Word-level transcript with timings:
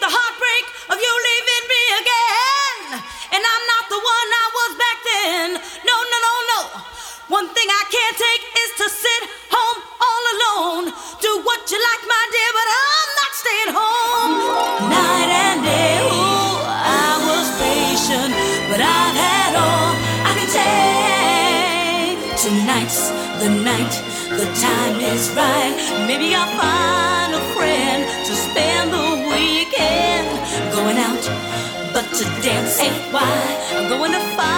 the 0.00 0.10
heartbreak 0.10 0.64
of 0.94 0.96
you 0.98 1.12
leaving 1.28 1.64
me 1.66 1.82
again. 1.98 2.78
And 3.34 3.42
I'm 3.42 3.64
not 3.66 3.84
the 3.90 3.98
one 3.98 4.28
I 4.30 4.46
was 4.54 4.72
back 4.78 4.98
then. 5.02 5.46
No, 5.82 5.96
no, 5.98 6.18
no, 6.22 6.34
no. 6.54 6.60
One 7.34 7.48
thing 7.50 7.66
I 7.66 7.84
can't 7.90 8.16
take 8.16 8.44
is 8.46 8.70
to 8.78 8.86
sit 8.88 9.22
home 9.50 9.78
all 9.98 10.24
alone. 10.34 10.84
Do 11.18 11.30
what 11.42 11.60
you 11.66 11.78
like, 11.82 12.02
my 12.06 12.24
dear, 12.30 12.50
but 12.54 12.68
I'm 12.70 13.10
not 13.20 13.32
staying 13.42 13.72
home. 13.74 14.34
Night 14.86 15.30
and 15.34 15.60
day, 15.66 15.98
ooh, 16.06 16.62
I 16.62 17.10
was 17.26 17.46
patient, 17.58 18.32
but 18.70 18.78
I've 18.78 19.16
had 19.18 19.52
all 19.58 19.92
I 20.24 20.32
can 20.38 20.48
take. 20.62 22.18
Tonight's 22.38 23.10
the 23.42 23.50
night, 23.50 23.94
the 24.30 24.46
time 24.62 24.96
is 25.02 25.26
right. 25.34 25.74
Maybe 26.06 26.34
I'll 26.38 26.46
find 26.54 27.17
to 32.14 32.24
dance 32.42 32.80
ain't 32.80 33.12
why. 33.12 33.22
I'm 33.74 33.88
going 33.88 34.12
to 34.12 34.20
find 34.36 34.57